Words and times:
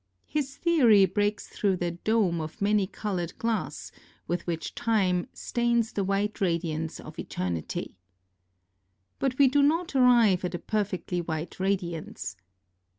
His 0.25 0.57
theory 0.57 1.05
breaks 1.05 1.45
through 1.47 1.75
the 1.77 1.91
'dome 1.91 2.41
of 2.41 2.59
many 2.59 2.87
coloured 2.87 3.37
glass' 3.37 3.91
with 4.27 4.47
which 4.47 4.73
Time 4.73 5.27
'stains 5.31 5.93
the 5.93 6.03
white 6.03 6.41
radiance 6.41 6.99
of 6.99 7.19
eternity 7.19 7.89
'.V 7.91 7.95
But, 9.19 9.37
we 9.37 9.47
do 9.47 9.61
not 9.61 9.95
arrive 9.95 10.43
at 10.43 10.55
a 10.55 10.57
perfectly 10.57 11.21
white 11.21 11.59
radiance. 11.59 12.35